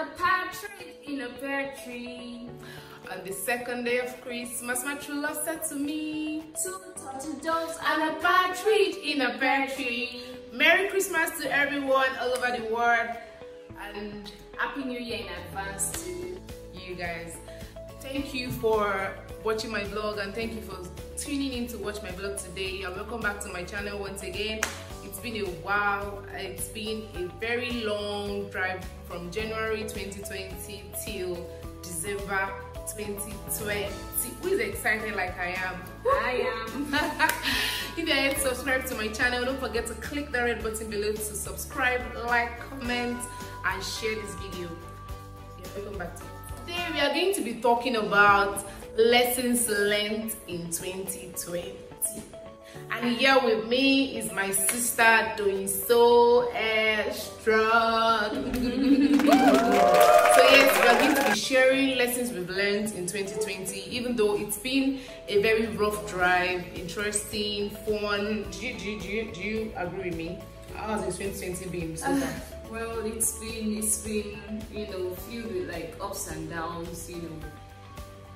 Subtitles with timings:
[0.00, 2.48] a partridge in a pear tree.
[3.12, 7.76] On the second day of Christmas, my true love said to me, Two turtle doves
[7.84, 10.22] and a partridge in a pear tree.
[10.54, 13.10] Merry Christmas to everyone all over the world
[13.82, 16.40] and Happy New Year in advance to
[16.72, 17.36] you guys.
[18.00, 19.12] Thank you for
[19.44, 20.78] watching my vlog and thank you for
[21.18, 22.82] tuning in to watch my vlog today.
[22.82, 24.60] And welcome back to my channel once again.
[25.04, 26.24] It's been a while.
[26.34, 31.46] It's been a very long drive from January 2020 till
[31.82, 32.48] December
[32.96, 33.86] 2020.
[34.42, 35.82] Who is excited like I am?
[36.06, 36.94] I am.
[37.98, 41.12] if you haven't subscribed to my channel, don't forget to click the red button below
[41.12, 43.20] to subscribe, like, comment,
[43.66, 44.70] and share this video.
[45.58, 46.39] Yeah, welcome back to
[46.70, 48.64] Today we are going to be talking about
[48.96, 51.74] lessons learned in 2020.
[52.92, 57.56] And here with me is my sister doing so extra.
[58.30, 58.42] so
[60.46, 64.58] yes, we are going to be sharing lessons we've learned in 2020, even though it's
[64.58, 68.46] been a very rough drive, interesting, fun.
[68.52, 70.38] Do you, do you, do you, do you agree with me?
[70.74, 72.32] How has 2020 been so far?
[72.70, 74.38] Well, it's been it's been
[74.72, 77.10] you know filled with like ups and downs.
[77.10, 77.36] You know,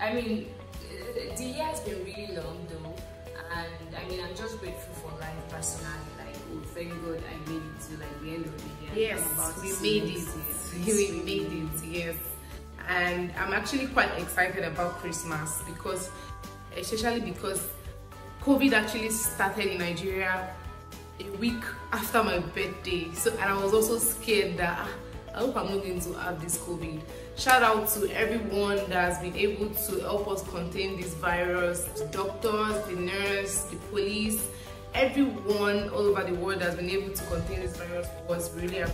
[0.00, 0.48] I mean,
[0.90, 2.94] uh, the year has been really long though,
[3.54, 6.10] and I mean I'm just grateful for life personally.
[6.18, 9.08] Like, oh, thank God I made it to like the end of the year.
[9.08, 10.28] Yes, I'm about to we made it.
[10.86, 12.16] We made it, yes.
[12.88, 16.10] And I'm actually quite excited about Christmas because,
[16.76, 17.66] especially because
[18.42, 20.50] COVID actually started in Nigeria
[21.20, 21.62] a week
[21.92, 23.10] after my birthday.
[23.12, 24.88] So, and I was also scared that ah,
[25.34, 27.00] I hope I'm not going to have this COVID.
[27.36, 32.04] Shout out to everyone that has been able to help us contain this virus the
[32.06, 34.48] doctors, the nurse, the police,
[34.94, 38.76] everyone all over the world that has been able to contain this virus was really.
[38.76, 38.90] Yeah.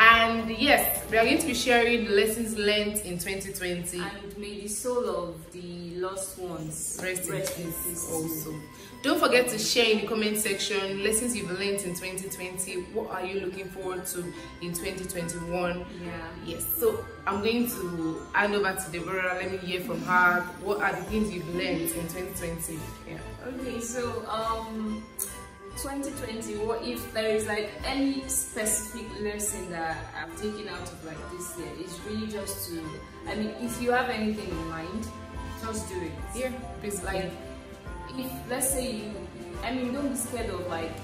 [0.00, 3.98] And yes, we are going to be sharing the lessons learned in 2020.
[3.98, 8.54] And may the soul of the lost ones Rest in peace peace also.
[9.02, 12.74] Don't forget to share in the comment section lessons you've learned in 2020.
[12.94, 14.20] What are you looking forward to
[14.62, 15.78] in 2021?
[15.78, 16.12] Yeah.
[16.46, 19.38] Yes, so I'm going to hand over to Deborah.
[19.40, 20.42] Let me hear from her.
[20.62, 22.78] What are the things you've learned in 2020?
[23.08, 23.18] Yeah.
[23.46, 25.04] Okay, so um
[25.82, 31.18] 2020, what if there is like any specific lesson that I've taken out of like
[31.30, 31.68] this year?
[31.78, 32.82] It's really just to
[33.28, 35.06] I mean if you have anything in mind,
[35.62, 36.12] just do it.
[36.34, 36.50] Yeah,
[36.82, 37.14] basically.
[37.14, 37.30] Like
[38.16, 39.12] if let's say you
[39.62, 40.98] I mean don't be scared of like